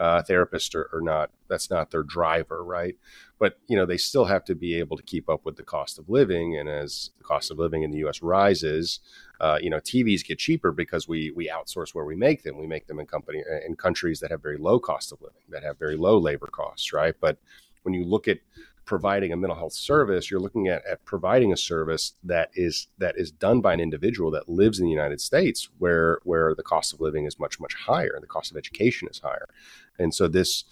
uh, 0.00 0.22
therapists 0.22 0.74
are, 0.74 0.88
are, 0.94 1.02
not 1.02 1.30
that's 1.46 1.68
not 1.70 1.90
their 1.90 2.02
driver 2.02 2.64
right? 2.64 2.96
But 3.38 3.58
you 3.68 3.76
know 3.76 3.84
they 3.84 3.98
still 3.98 4.24
have 4.24 4.44
to 4.46 4.54
be 4.54 4.78
able 4.78 4.96
to 4.96 5.02
keep 5.02 5.28
up 5.28 5.44
with 5.44 5.56
the 5.56 5.62
cost 5.62 5.98
of 5.98 6.08
living 6.08 6.56
and 6.56 6.68
as 6.68 7.10
the 7.18 7.24
cost 7.24 7.50
of 7.50 7.58
living 7.58 7.82
in 7.82 7.90
the 7.90 7.98
us 7.98 8.22
rises 8.22 9.00
uh, 9.40 9.58
you 9.60 9.68
know 9.68 9.78
tvs 9.78 10.26
get 10.26 10.38
cheaper 10.38 10.72
because 10.72 11.06
we 11.06 11.30
we 11.32 11.48
outsource 11.48 11.94
where 11.94 12.06
we 12.06 12.16
make 12.16 12.42
them. 12.42 12.58
We 12.58 12.66
make 12.66 12.86
them 12.86 12.98
in 12.98 13.06
company 13.06 13.42
in 13.66 13.76
countries 13.76 14.20
that 14.20 14.30
have 14.30 14.42
very 14.42 14.56
low 14.56 14.80
cost 14.80 15.12
of 15.12 15.20
living 15.20 15.42
that 15.50 15.62
have 15.62 15.78
very 15.78 15.96
low 15.96 16.18
labor 16.18 16.48
costs 16.50 16.92
right? 16.94 17.14
But 17.20 17.36
when 17.82 17.94
you 17.94 18.04
look 18.04 18.26
at 18.26 18.38
providing 18.84 19.32
a 19.32 19.36
mental 19.36 19.56
health 19.56 19.72
service, 19.72 20.30
you're 20.30 20.40
looking 20.40 20.68
at, 20.68 20.84
at 20.84 21.04
providing 21.04 21.52
a 21.52 21.56
service 21.56 22.14
that 22.24 22.50
is 22.54 22.88
that 22.98 23.16
is 23.16 23.30
done 23.30 23.60
by 23.60 23.72
an 23.72 23.80
individual 23.80 24.30
that 24.32 24.48
lives 24.48 24.78
in 24.78 24.84
the 24.84 24.90
United 24.90 25.20
States, 25.20 25.68
where 25.78 26.18
where 26.24 26.54
the 26.54 26.62
cost 26.62 26.92
of 26.92 27.00
living 27.00 27.24
is 27.26 27.38
much 27.38 27.60
much 27.60 27.74
higher, 27.74 28.12
and 28.14 28.22
the 28.22 28.28
cost 28.28 28.50
of 28.50 28.56
education 28.56 29.08
is 29.10 29.20
higher, 29.20 29.48
and 29.98 30.14
so 30.14 30.28
this. 30.28 30.64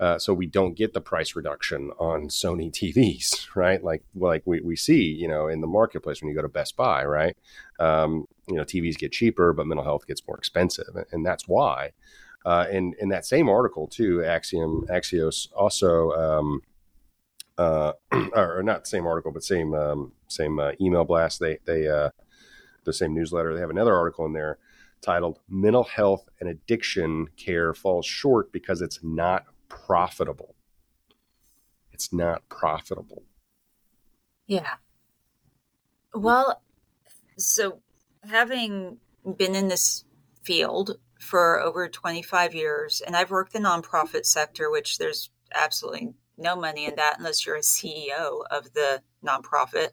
Uh, 0.00 0.18
so 0.18 0.34
we 0.34 0.44
don't 0.44 0.74
get 0.74 0.92
the 0.92 1.00
price 1.00 1.36
reduction 1.36 1.92
on 2.00 2.26
Sony 2.26 2.68
TVs, 2.68 3.46
right? 3.54 3.82
Like 3.82 4.02
like 4.16 4.42
we, 4.44 4.60
we 4.60 4.74
see, 4.74 5.04
you 5.04 5.28
know, 5.28 5.46
in 5.46 5.60
the 5.60 5.68
marketplace 5.68 6.20
when 6.20 6.28
you 6.28 6.34
go 6.34 6.42
to 6.42 6.48
Best 6.48 6.76
Buy, 6.76 7.04
right? 7.04 7.36
Um, 7.78 8.26
you 8.48 8.56
know, 8.56 8.64
TVs 8.64 8.98
get 8.98 9.12
cheaper, 9.12 9.52
but 9.52 9.68
mental 9.68 9.84
health 9.84 10.04
gets 10.08 10.26
more 10.26 10.36
expensive, 10.36 10.96
and 11.12 11.24
that's 11.24 11.46
why. 11.46 11.92
Uh, 12.44 12.66
in 12.70 12.94
in 12.98 13.08
that 13.08 13.24
same 13.24 13.48
article 13.48 13.86
too, 13.86 14.22
Axiom 14.24 14.84
Axios 14.90 15.48
also 15.54 16.10
um, 16.10 16.60
uh, 17.58 17.92
or 18.34 18.62
not 18.62 18.86
same 18.86 19.06
article, 19.06 19.32
but 19.32 19.44
same 19.44 19.74
um, 19.74 20.12
same 20.28 20.58
uh, 20.58 20.72
email 20.80 21.04
blast. 21.04 21.40
They 21.40 21.58
they 21.64 21.88
uh, 21.88 22.10
the 22.84 22.92
same 22.92 23.14
newsletter. 23.14 23.54
They 23.54 23.60
have 23.60 23.70
another 23.70 23.94
article 23.94 24.26
in 24.26 24.32
there 24.32 24.58
titled 25.00 25.40
"Mental 25.48 25.84
Health 25.84 26.28
and 26.40 26.48
Addiction 26.48 27.28
Care 27.36 27.74
Falls 27.74 28.06
Short 28.06 28.52
Because 28.52 28.80
It's 28.80 29.00
Not 29.02 29.44
Profitable." 29.68 30.54
It's 31.92 32.12
not 32.12 32.48
profitable. 32.48 33.22
Yeah. 34.48 34.74
Well, 36.12 36.60
so 37.38 37.80
having 38.28 38.98
been 39.36 39.54
in 39.54 39.68
this 39.68 40.04
field 40.42 40.98
for 41.20 41.60
over 41.60 41.88
25 41.88 42.54
years, 42.54 43.00
and 43.00 43.16
I've 43.16 43.30
worked 43.30 43.52
the 43.52 43.60
nonprofit 43.60 44.26
sector, 44.26 44.70
which 44.70 44.98
there's 44.98 45.30
absolutely 45.54 46.14
no 46.36 46.56
money 46.56 46.86
in 46.86 46.96
that 46.96 47.16
unless 47.18 47.44
you're 47.44 47.56
a 47.56 47.60
CEO 47.60 48.42
of 48.50 48.72
the 48.72 49.02
nonprofit. 49.24 49.88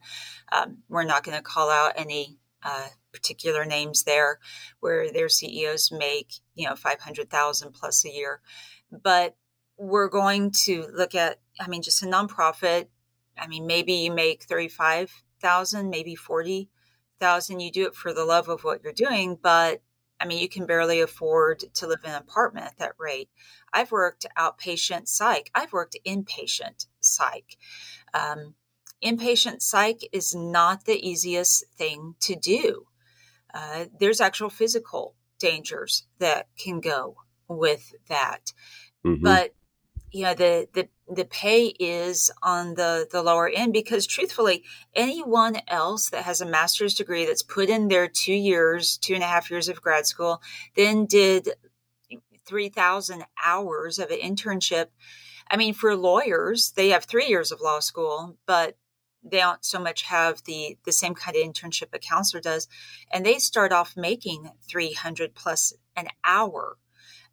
Um, 0.52 0.80
we're 0.90 1.04
not 1.04 1.24
going 1.24 1.38
to 1.38 1.44
call 1.44 1.70
out 1.70 1.94
any 1.96 2.38
uh, 2.64 2.88
particular 3.12 3.66
names 3.66 4.04
there 4.04 4.40
where 4.80 5.12
their 5.12 5.30
CEOs 5.30 5.92
make, 5.92 6.34
you 6.56 6.68
know, 6.68 6.76
500,000 6.76 7.72
plus 7.74 8.06
a 8.06 8.10
year. 8.10 8.42
But 8.92 9.36
we're 9.78 10.10
going 10.10 10.52
to 10.66 10.88
look 10.94 11.16
at, 11.16 11.40
I 11.60 11.68
mean, 11.68 11.82
just 11.82 12.04
a 12.04 12.08
nonprofit. 12.08 12.88
I 13.38 13.48
mean, 13.48 13.66
maybe 13.66 13.94
you 13.94 14.12
make 14.14 14.44
35,000, 14.44 15.90
maybe 15.90 16.16
40,000. 16.16 17.60
You 17.60 17.72
do 17.72 17.88
it 17.88 17.96
for 17.96 18.14
the 18.14 18.26
love 18.26 18.50
of 18.50 18.64
what 18.64 18.84
you're 18.84 18.94
doing, 18.94 19.38
but 19.42 19.82
I 20.22 20.26
mean, 20.26 20.40
you 20.40 20.48
can 20.48 20.66
barely 20.66 21.02
afford 21.02 21.64
to 21.74 21.88
live 21.88 22.02
in 22.04 22.12
an 22.12 22.18
apartment 22.18 22.68
at 22.68 22.78
that 22.78 22.94
rate. 23.00 23.30
I've 23.74 23.92
worked 23.92 24.26
outpatient 24.38 25.08
psych. 25.08 25.50
I've 25.56 25.74
worked 25.74 25.98
inpatient 26.06 26.86
psych. 27.00 27.58
Um, 28.14 28.54
inpatient 29.04 29.62
psych 29.62 30.08
is 30.12 30.36
not 30.36 30.86
the 30.86 31.10
easiest 31.10 31.66
thing 31.76 32.16
to 32.22 32.36
do. 32.36 32.86
Uh, 33.54 33.86
there's 34.00 34.22
actual 34.22 34.50
physical 34.50 35.16
dangers 35.40 36.06
that 36.20 36.48
can 36.58 36.80
go 36.80 37.16
with 37.48 37.94
that. 38.08 38.54
Mm-hmm. 39.06 39.24
But 39.24 39.56
you 40.12 40.24
know 40.24 40.34
the 40.34 40.68
the 40.74 40.90
the 41.14 41.26
pay 41.26 41.66
is 41.80 42.32
on 42.42 42.76
the 42.76 43.08
the 43.12 43.22
lower 43.22 43.50
end 43.50 43.74
because 43.74 44.08
truthfully 44.08 44.64
anyone 44.96 45.58
else 45.68 46.10
that 46.10 46.24
has 46.24 46.40
a 46.40 46.46
master's 46.46 46.94
degree 46.94 47.26
that's 47.26 47.44
put 47.44 47.70
in 47.70 47.90
their 47.90 48.08
two 48.08 48.34
years 48.34 48.98
two 48.98 49.14
and 49.14 49.24
a 49.24 49.28
half 49.28 49.52
years 49.52 49.68
of 49.68 49.82
grad 49.82 50.06
school 50.06 50.42
then 50.76 51.06
did 51.06 51.50
3000 52.46 53.24
hours 53.46 54.00
of 54.00 54.10
an 54.10 54.20
internship. 54.20 54.88
I 55.50 55.58
mean 55.58 55.74
for 55.74 55.96
lawyers 55.96 56.72
they 56.76 56.90
have 56.90 57.04
three 57.04 57.28
years 57.28 57.52
of 57.52 57.62
law 57.62 57.80
school 57.80 58.38
but 58.46 58.78
they 59.24 59.38
don't 59.38 59.64
so 59.64 59.80
much 59.80 60.04
have 60.04 60.44
the 60.46 60.78
the 60.86 60.92
same 60.92 61.14
kind 61.14 61.36
of 61.36 61.44
internship 61.44 61.94
a 61.94 62.00
counselor 62.00 62.42
does. 62.42 62.68
And 63.12 63.26
they 63.26 63.38
start 63.38 63.72
off 63.72 63.98
making 63.98 64.50
300 64.70 65.36
plus 65.36 65.74
an 65.96 66.08
hour. 66.24 66.78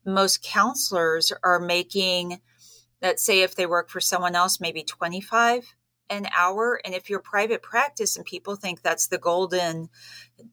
Most 0.05 0.43
counselors 0.43 1.33
are 1.43 1.61
making 1.61 2.41
let's 3.02 3.23
say 3.23 3.43
if 3.43 3.55
they 3.55 3.67
work 3.67 3.88
for 3.88 4.00
someone 4.00 4.35
else, 4.35 4.61
maybe 4.61 4.83
25 4.83 5.75
an 6.11 6.26
hour. 6.37 6.81
And 6.85 6.95
if 6.95 7.11
you're 7.11 7.21
private 7.21 7.62
practice 7.62 8.17
and 8.17 8.25
people 8.25 8.57
think 8.57 8.83
that's 8.83 9.09
the 9.09 9.19
golden, 9.19 9.88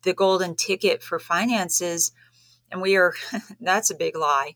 the 0.04 0.14
golden 0.14 0.56
ticket 0.56 1.02
for 1.02 1.20
finances, 1.20 2.12
and 2.72 2.82
we 2.82 2.96
are, 2.96 3.14
that's 3.60 3.90
a 3.90 3.96
big 3.96 4.16
lie. 4.16 4.56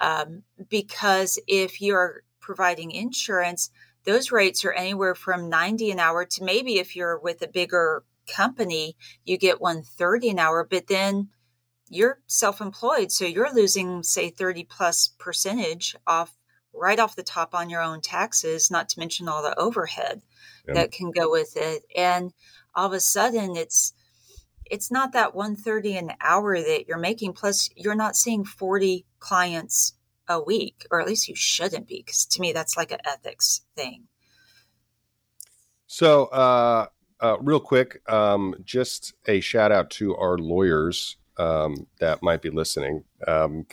Um, 0.00 0.42
because 0.68 1.38
if 1.46 1.80
you're 1.80 2.22
providing 2.40 2.90
insurance, 2.90 3.70
those 4.04 4.32
rates 4.32 4.64
are 4.64 4.72
anywhere 4.72 5.14
from 5.14 5.48
90 5.48 5.90
an 5.92 5.98
hour 5.98 6.24
to 6.24 6.44
maybe 6.44 6.78
if 6.78 6.94
you're 6.94 7.18
with 7.18 7.40
a 7.42 7.48
bigger 7.48 8.04
company, 8.26 8.96
you 9.24 9.38
get 9.38 9.60
130 9.60 10.30
an 10.30 10.38
hour, 10.38 10.66
but 10.68 10.88
then 10.88 11.28
you're 11.88 12.20
self-employed. 12.26 13.12
So 13.12 13.24
you're 13.24 13.54
losing 13.54 14.02
say 14.02 14.30
30 14.30 14.64
plus 14.64 15.14
percentage 15.18 15.94
off 16.06 16.36
right 16.74 16.98
off 16.98 17.16
the 17.16 17.22
top 17.22 17.54
on 17.54 17.70
your 17.70 17.82
own 17.82 18.00
taxes, 18.00 18.70
not 18.70 18.88
to 18.90 18.98
mention 18.98 19.28
all 19.28 19.42
the 19.42 19.58
overhead 19.58 20.22
that 20.66 20.92
can 20.92 21.10
go 21.10 21.30
with 21.30 21.56
it. 21.56 21.84
And 21.94 22.32
all 22.74 22.86
of 22.86 22.92
a 22.92 23.00
sudden 23.00 23.56
it's 23.56 23.92
it's 24.64 24.90
not 24.90 25.12
that 25.12 25.34
130 25.34 25.96
an 25.98 26.12
hour 26.22 26.58
that 26.58 26.86
you're 26.88 26.98
making 26.98 27.34
plus 27.34 27.68
you're 27.76 27.94
not 27.94 28.16
seeing 28.16 28.44
40 28.44 29.04
clients 29.18 29.92
a 30.28 30.40
week, 30.40 30.86
or 30.90 31.00
at 31.00 31.06
least 31.06 31.28
you 31.28 31.34
shouldn't 31.36 31.86
be, 31.86 32.02
because 32.04 32.24
to 32.26 32.40
me, 32.40 32.52
that's 32.52 32.76
like 32.76 32.90
an 32.90 33.00
ethics 33.04 33.62
thing. 33.76 34.04
So, 35.86 36.26
uh, 36.26 36.86
uh, 37.20 37.36
real 37.40 37.60
quick, 37.60 38.00
um, 38.10 38.54
just 38.64 39.14
a 39.26 39.40
shout 39.40 39.70
out 39.70 39.90
to 39.90 40.16
our 40.16 40.38
lawyers 40.38 41.16
um, 41.38 41.86
that 42.00 42.22
might 42.22 42.42
be 42.42 42.50
listening. 42.50 43.04
Um, 43.26 43.66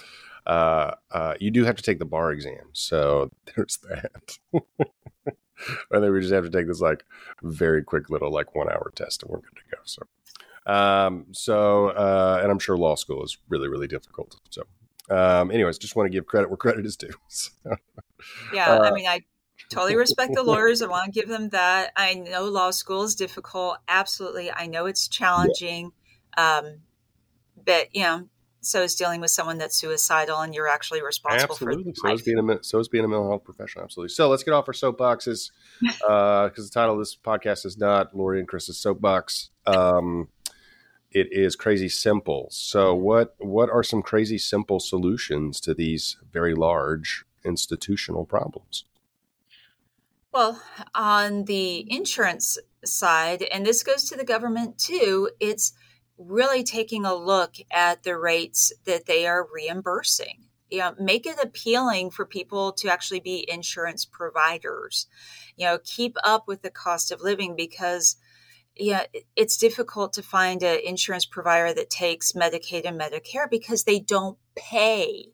uh, 0.46 0.92
uh, 1.12 1.34
you 1.40 1.52
do 1.52 1.66
have 1.66 1.76
to 1.76 1.84
take 1.84 2.00
the 2.00 2.06
bar 2.06 2.32
exam, 2.32 2.70
so 2.74 3.30
there's 3.56 3.78
that. 3.90 4.38
I 5.92 6.00
think 6.00 6.14
we 6.14 6.22
just 6.22 6.34
have 6.34 6.44
to 6.44 6.50
take 6.50 6.68
this 6.68 6.82
like 6.82 7.04
very 7.44 7.84
quick 7.84 8.10
little 8.10 8.32
like 8.32 8.56
one 8.56 8.70
hour 8.70 8.92
test, 8.96 9.24
and 9.24 9.32
we're 9.32 9.40
good 9.40 9.56
to 9.56 9.76
go. 9.76 9.82
So, 9.84 10.04
um, 10.66 11.28
so, 11.32 11.90
uh, 11.90 12.40
and 12.42 12.52
I'm 12.52 12.60
sure 12.60 12.78
law 12.78 12.96
school 12.96 13.24
is 13.24 13.38
really, 13.50 13.68
really 13.68 13.88
difficult. 13.88 14.40
So, 14.50 14.64
um, 15.10 15.52
anyways, 15.52 15.78
just 15.78 15.96
want 15.96 16.08
to 16.08 16.12
give 16.12 16.26
credit 16.26 16.50
where 16.50 16.58
credit 16.58 16.86
is 16.86 16.96
due. 16.96 17.10
So, 17.28 17.52
yeah, 18.54 18.70
uh, 18.70 18.84
I 18.84 18.92
mean, 18.92 19.08
I 19.08 19.22
totally 19.70 19.96
respect 19.96 20.36
the 20.36 20.44
lawyers. 20.52 20.82
I 20.82 20.88
want 20.88 21.12
to 21.12 21.20
give 21.20 21.28
them 21.28 21.50
that. 21.50 21.92
I 21.96 22.14
know 22.14 22.46
law 22.46 22.70
school 22.70 23.04
is 23.04 23.16
difficult. 23.16 23.78
Absolutely, 23.88 24.52
I 24.52 24.68
know 24.68 24.86
it's 24.86 25.08
challenging. 25.08 25.92
Yeah. 26.38 26.58
Um, 26.58 26.82
but 27.64 27.96
you 27.96 28.04
know, 28.04 28.30
so 28.62 28.84
is 28.84 28.96
dealing 28.96 29.22
with 29.22 29.32
someone 29.32 29.58
that's 29.58 29.76
suicidal 29.76 30.40
and 30.40 30.54
you're 30.54 30.68
actually 30.68 31.02
responsible 31.02 31.56
absolutely. 31.56 31.94
for 31.94 32.10
so 32.10 32.14
is 32.14 32.22
being 32.22 32.50
a 32.50 32.64
so 32.64 32.80
is 32.80 32.88
being 32.88 33.04
a 33.04 33.08
mental 33.08 33.28
health 33.28 33.44
professional. 33.44 33.84
Absolutely. 33.84 34.10
So 34.10 34.30
let's 34.30 34.44
get 34.44 34.54
off 34.54 34.68
our 34.68 34.74
soapboxes 34.74 35.52
because 35.80 36.02
uh, 36.08 36.50
the 36.50 36.70
title 36.72 36.94
of 36.94 37.00
this 37.00 37.16
podcast 37.16 37.66
is 37.66 37.78
not 37.78 38.16
lori 38.16 38.40
and 38.40 38.48
chris's 38.48 38.78
soapbox. 38.78 39.50
Um, 39.66 40.28
it 41.12 41.28
is 41.32 41.56
crazy 41.56 41.90
simple. 41.90 42.48
So 42.52 42.94
what 42.94 43.36
what 43.40 43.70
are 43.70 43.84
some 43.84 44.04
crazy 44.04 44.38
simple 44.38 44.80
solutions 44.80 45.60
to 45.62 45.74
these 45.74 46.18
very 46.32 46.54
large 46.54 47.26
institutional 47.44 48.26
problems? 48.26 48.86
Well 50.32 50.62
on 50.94 51.46
the 51.46 51.92
insurance 51.92 52.60
side 52.86 53.42
and 53.44 53.66
this 53.66 53.84
goes 53.84 54.06
to 54.10 54.16
the 54.16 54.24
government 54.24 54.78
too 54.78 55.30
it's 55.40 55.74
really 56.28 56.64
taking 56.64 57.06
a 57.06 57.16
look 57.16 57.56
at 57.72 58.04
the 58.04 58.18
rates 58.18 58.72
that 58.86 59.06
they 59.06 59.28
are 59.28 59.48
reimbursing. 59.54 60.46
You 60.70 60.80
know, 60.80 60.96
make 61.00 61.26
it 61.26 61.38
appealing 61.42 62.12
for 62.12 62.26
people 62.26 62.72
to 62.74 62.90
actually 62.90 63.20
be 63.20 63.46
insurance 63.50 64.06
providers. 64.06 65.08
You 65.58 65.66
know, 65.66 65.80
keep 65.84 66.16
up 66.24 66.48
with 66.48 66.62
the 66.62 66.70
cost 66.70 67.12
of 67.12 67.22
living 67.22 67.56
because 67.56 68.16
yeah, 68.76 69.04
it's 69.36 69.58
difficult 69.58 70.14
to 70.14 70.24
find 70.24 70.64
an 70.64 70.80
insurance 70.86 71.26
provider 71.26 71.74
that 71.74 71.90
takes 71.90 72.32
Medicaid 72.32 72.86
and 72.86 73.00
Medicare 73.00 73.50
because 73.50 73.84
they 73.84 74.00
don't 74.00 74.38
pay. 74.56 75.26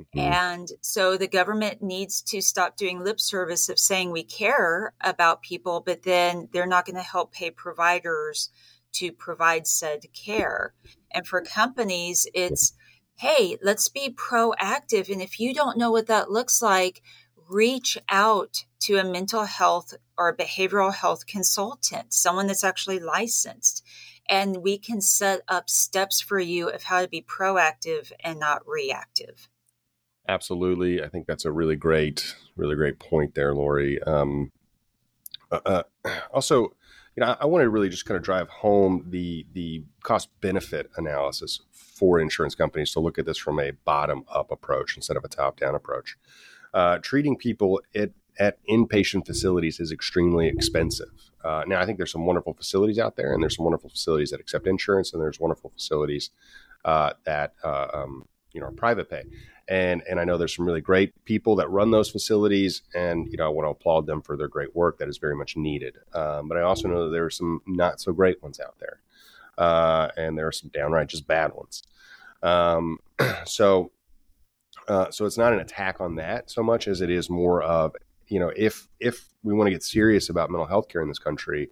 Mm-hmm. 0.00 0.18
And 0.18 0.68
so 0.80 1.16
the 1.16 1.28
government 1.28 1.82
needs 1.82 2.22
to 2.22 2.40
stop 2.40 2.76
doing 2.76 3.02
lip 3.02 3.20
service 3.20 3.68
of 3.68 3.78
saying 3.78 4.10
we 4.10 4.22
care 4.22 4.94
about 5.00 5.42
people, 5.42 5.82
but 5.84 6.02
then 6.02 6.48
they're 6.52 6.66
not 6.66 6.86
going 6.86 6.96
to 6.96 7.02
help 7.02 7.32
pay 7.32 7.50
providers 7.50 8.50
to 8.92 9.12
provide 9.12 9.66
said 9.66 10.04
care. 10.12 10.74
And 11.10 11.26
for 11.26 11.40
companies, 11.42 12.26
it's, 12.34 12.72
hey, 13.16 13.58
let's 13.62 13.88
be 13.88 14.10
proactive. 14.10 15.10
And 15.10 15.22
if 15.22 15.38
you 15.38 15.54
don't 15.54 15.78
know 15.78 15.90
what 15.90 16.06
that 16.06 16.30
looks 16.30 16.62
like, 16.62 17.02
reach 17.48 17.98
out 18.08 18.64
to 18.80 18.96
a 18.96 19.04
mental 19.04 19.44
health 19.44 19.94
or 20.16 20.36
behavioral 20.36 20.92
health 20.92 21.26
consultant, 21.26 22.12
someone 22.12 22.46
that's 22.46 22.64
actually 22.64 22.98
licensed. 22.98 23.84
And 24.28 24.58
we 24.58 24.78
can 24.78 25.00
set 25.00 25.40
up 25.48 25.68
steps 25.68 26.20
for 26.20 26.38
you 26.38 26.68
of 26.68 26.84
how 26.84 27.02
to 27.02 27.08
be 27.08 27.22
proactive 27.22 28.12
and 28.20 28.38
not 28.38 28.62
reactive. 28.66 29.48
Absolutely. 30.28 31.02
I 31.02 31.08
think 31.08 31.26
that's 31.26 31.44
a 31.44 31.52
really 31.52 31.76
great, 31.76 32.36
really 32.56 32.76
great 32.76 32.98
point 32.98 33.34
there, 33.34 33.54
Lori. 33.54 34.00
Um, 34.02 34.52
uh, 35.50 35.60
uh 35.66 35.82
also, 36.32 36.74
you 37.16 37.20
know, 37.20 37.36
I, 37.38 37.46
want 37.46 37.62
to 37.62 37.68
really 37.68 37.88
just 37.88 38.06
kind 38.06 38.16
of 38.16 38.22
drive 38.22 38.48
home 38.48 39.04
the 39.08 39.46
the 39.52 39.84
cost 40.02 40.28
benefit 40.40 40.90
analysis 40.96 41.60
for 41.72 42.20
insurance 42.20 42.54
companies 42.54 42.92
to 42.92 43.00
look 43.00 43.18
at 43.18 43.26
this 43.26 43.38
from 43.38 43.60
a 43.60 43.72
bottom 43.84 44.24
up 44.32 44.50
approach 44.50 44.96
instead 44.96 45.16
of 45.16 45.24
a 45.24 45.28
top 45.28 45.60
down 45.60 45.74
approach. 45.74 46.16
Uh, 46.72 46.98
treating 46.98 47.36
people 47.36 47.80
at, 47.94 48.10
at 48.38 48.58
inpatient 48.66 49.26
facilities 49.26 49.78
is 49.78 49.92
extremely 49.92 50.48
expensive. 50.48 51.30
Uh, 51.44 51.64
now, 51.66 51.80
I 51.80 51.86
think 51.86 51.98
there's 51.98 52.12
some 52.12 52.24
wonderful 52.24 52.54
facilities 52.54 52.98
out 52.98 53.16
there, 53.16 53.34
and 53.34 53.42
there's 53.42 53.56
some 53.56 53.64
wonderful 53.64 53.90
facilities 53.90 54.30
that 54.30 54.40
accept 54.40 54.66
insurance, 54.66 55.12
and 55.12 55.20
there's 55.20 55.38
wonderful 55.38 55.70
facilities 55.70 56.30
uh, 56.84 57.12
that 57.24 57.52
uh, 57.62 57.88
um, 57.92 58.26
you 58.52 58.60
know 58.60 58.68
are 58.68 58.72
private 58.72 59.10
pay 59.10 59.24
and 59.68 60.02
and 60.08 60.20
I 60.20 60.24
know 60.24 60.36
there's 60.38 60.54
some 60.54 60.66
really 60.66 60.80
great 60.80 61.12
people 61.24 61.56
that 61.56 61.68
run 61.70 61.90
those 61.90 62.10
facilities, 62.10 62.82
and 62.94 63.26
you 63.30 63.36
know 63.36 63.46
I 63.46 63.48
want 63.48 63.66
to 63.66 63.70
applaud 63.70 64.06
them 64.06 64.22
for 64.22 64.36
their 64.36 64.48
great 64.48 64.74
work 64.74 64.98
that 64.98 65.08
is 65.08 65.18
very 65.18 65.36
much 65.36 65.56
needed. 65.56 65.98
Um, 66.12 66.48
but 66.48 66.58
I 66.58 66.62
also 66.62 66.88
know 66.88 67.04
that 67.04 67.10
there 67.10 67.24
are 67.24 67.30
some 67.30 67.60
not 67.66 68.00
so 68.00 68.12
great 68.12 68.42
ones 68.42 68.60
out 68.60 68.76
there, 68.78 69.00
uh, 69.58 70.08
and 70.16 70.36
there 70.36 70.46
are 70.46 70.52
some 70.52 70.70
downright 70.70 71.08
just 71.08 71.26
bad 71.26 71.52
ones. 71.54 71.82
Um, 72.42 72.98
so 73.44 73.92
uh, 74.88 75.10
so 75.10 75.26
it's 75.26 75.38
not 75.38 75.52
an 75.52 75.60
attack 75.60 76.00
on 76.00 76.16
that 76.16 76.50
so 76.50 76.62
much 76.62 76.88
as 76.88 77.00
it 77.00 77.10
is 77.10 77.30
more 77.30 77.62
of 77.62 77.94
you 78.26 78.40
know 78.40 78.52
if 78.56 78.88
if 79.00 79.28
we 79.42 79.54
want 79.54 79.66
to 79.66 79.72
get 79.72 79.82
serious 79.82 80.28
about 80.28 80.50
mental 80.50 80.66
health 80.66 80.88
care 80.88 81.02
in 81.02 81.08
this 81.08 81.18
country, 81.18 81.70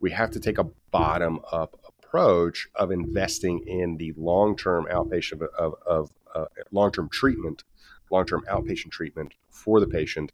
we 0.00 0.10
have 0.10 0.30
to 0.30 0.40
take 0.40 0.58
a 0.58 0.66
bottom 0.90 1.40
up 1.50 1.78
approach 2.16 2.68
of 2.74 2.90
investing 2.90 3.60
in 3.66 3.96
the 3.96 4.12
long 4.16 4.56
term 4.56 4.86
outpatient 4.90 5.42
of, 5.58 5.74
of, 5.86 6.10
uh, 6.36 6.46
long 6.70 6.92
term 6.92 7.08
treatment, 7.08 7.64
long 8.10 8.26
term 8.26 8.44
outpatient 8.50 8.90
treatment 8.90 9.34
for 9.50 9.80
the 9.80 9.86
patient. 9.86 10.32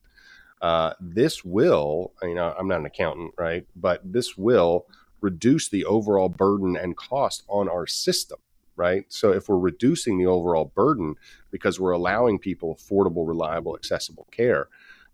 Uh, 0.61 0.93
this 1.01 1.45
will, 1.45 2.13
you 2.23 2.35
know, 2.35 2.55
I'm 2.59 2.69
not 2.69 2.81
an 2.81 2.87
accountant, 2.87 3.35
right? 3.37 3.67
But 3.75 4.01
this 4.05 4.37
will 4.37 4.87
reduce 5.21 5.69
the 5.69 5.85
overall 5.85 6.29
burden 6.29 6.77
and 6.77 6.97
cost 6.97 7.43
on 7.49 7.69
our 7.69 7.87
system, 7.87 8.39
right? 8.77 9.05
So 9.09 9.33
if 9.33 9.49
we're 9.49 9.59
reducing 9.59 10.19
the 10.19 10.27
overall 10.27 10.67
burden 10.75 11.17
because 11.51 11.81
we're 11.81 11.93
allowing 11.93 12.39
people 12.39 12.77
affordable, 12.77 13.27
reliable, 13.27 13.75
accessible 13.75 14.27
care, 14.31 14.69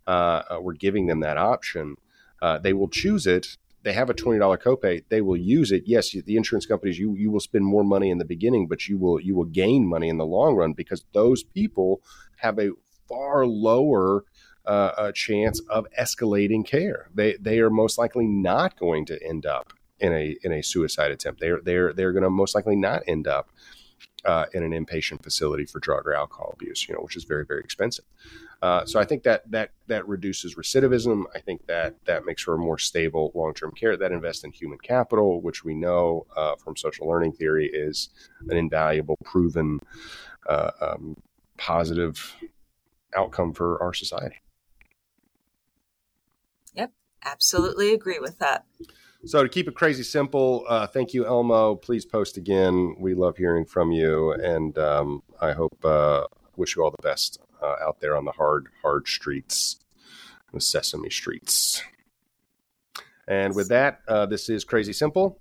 uh, 0.07 0.43
uh 0.51 0.59
we're 0.61 0.75
giving 0.75 1.07
them 1.07 1.21
that 1.21 1.39
option. 1.39 1.97
Uh, 2.41 2.59
they 2.59 2.73
will 2.73 2.89
choose 2.89 3.27
it 3.27 3.57
they 3.89 3.95
have 3.95 4.11
a 4.11 4.15
$20 4.15 4.59
copay 4.59 5.03
they 5.09 5.23
will 5.23 5.37
use 5.37 5.73
it. 5.73 5.85
Yes 5.87 6.11
the 6.11 6.37
insurance 6.37 6.67
companies 6.67 6.99
you 6.99 7.15
you 7.15 7.31
will 7.31 7.41
spend 7.41 7.65
more 7.65 7.85
money 7.85 8.11
in 8.11 8.19
the 8.19 8.25
beginning 8.25 8.69
but 8.69 8.87
you 8.89 8.99
will 8.99 9.19
you 9.19 9.35
will 9.35 9.47
gain 9.47 9.89
money 9.89 10.09
in 10.09 10.19
the 10.19 10.27
long 10.27 10.55
run 10.55 10.73
because 10.75 11.05
those 11.13 11.43
people 11.43 12.03
have 12.37 12.59
a 12.59 12.71
far 13.09 13.47
lower 13.47 14.25
uh, 14.67 15.11
chance 15.13 15.61
of 15.71 15.87
escalating 15.99 16.65
care. 16.65 17.09
They 17.15 17.37
they 17.41 17.59
are 17.61 17.71
most 17.71 17.97
likely 17.97 18.27
not 18.27 18.79
going 18.79 19.07
to 19.07 19.19
end 19.27 19.47
up 19.47 19.73
in 19.99 20.13
a 20.13 20.37
in 20.43 20.53
a 20.53 20.63
suicide 20.63 21.11
attempt. 21.11 21.41
They're 21.41 21.61
they're 21.63 21.93
they're 21.95 22.13
going 22.13 22.23
to 22.23 22.31
most 22.31 22.55
likely 22.55 22.77
not 22.77 23.03
end 23.07 23.27
up 23.27 23.49
uh, 24.25 24.47
in 24.53 24.63
an 24.63 24.73
inpatient 24.73 25.23
facility 25.23 25.65
for 25.65 25.79
drug 25.81 26.07
or 26.07 26.15
alcohol 26.15 26.51
abuse, 26.55 26.89
you 26.89 26.95
know, 26.95 27.01
which 27.01 27.17
is 27.17 27.25
very, 27.25 27.45
very 27.45 27.61
expensive. 27.61 28.05
Uh, 28.61 28.85
so 28.85 28.99
I 28.99 29.05
think 29.05 29.23
that 29.23 29.49
that 29.53 29.71
that 29.87 30.07
reduces 30.09 30.57
recidivism. 30.57 31.25
I 31.33 31.39
think 31.39 31.67
that 31.67 31.95
that 32.07 32.27
makes 32.27 32.43
for 32.43 32.55
a 32.55 32.59
more 32.59 32.79
stable 32.79 33.31
long-term 33.35 33.73
care. 33.73 33.97
That 33.97 34.11
invests 34.11 34.43
in 34.43 34.51
human 34.51 34.79
capital, 34.79 35.41
which 35.41 35.65
we 35.65 35.75
know 35.75 36.27
uh, 36.37 36.57
from 36.57 36.77
social 36.77 37.09
learning 37.09 37.35
theory 37.35 37.71
is 37.73 38.09
an 38.49 38.57
invaluable, 38.57 39.17
proven, 39.25 39.79
uh, 40.49 40.71
um, 40.81 41.17
positive 41.57 42.35
outcome 43.15 43.53
for 43.53 43.81
our 43.81 43.95
society. 43.95 44.37
Yep, 46.75 46.93
absolutely 47.25 47.95
agree 47.95 48.19
with 48.19 48.41
that. 48.41 48.65
So 49.25 49.43
to 49.43 49.49
keep 49.49 49.67
it 49.67 49.75
crazy 49.75 50.05
simple, 50.05 50.65
uh, 50.69 50.87
thank 50.87 51.13
you, 51.13 51.27
Elmo. 51.27 51.75
Please 51.75 52.05
post 52.05 52.37
again. 52.37 52.95
We 52.99 53.15
love 53.15 53.37
hearing 53.37 53.65
from 53.65 53.91
you, 53.91 54.33
and 54.33 54.79
um, 54.79 55.23
I 55.41 55.53
hope 55.53 55.85
uh, 55.85 56.25
wish 56.57 56.77
you 56.77 56.85
all 56.85 56.93
the 56.93 57.03
best 57.03 57.41
uh, 57.61 57.75
out 57.83 58.01
there 58.01 58.17
on 58.17 58.25
the 58.25 58.33
hard, 58.33 58.69
hard 58.81 59.09
streets, 59.09 59.81
the 60.53 60.61
Sesame 60.61 61.11
Streets. 61.11 61.83
And 63.27 63.57
with 63.57 63.69
that, 63.69 64.01
uh, 64.07 64.27
this 64.27 64.49
is 64.49 64.65
Crazy 64.65 64.93
Simple. 64.93 65.41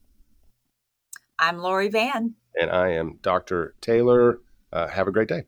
I'm 1.37 1.59
Lori 1.59 1.87
Vann, 1.87 2.33
and 2.59 2.71
I 2.71 2.89
am 2.93 3.19
Dr. 3.21 3.75
Taylor. 3.79 4.39
Uh, 4.73 4.87
have 4.87 5.07
a 5.07 5.11
great 5.11 5.27
day. 5.27 5.43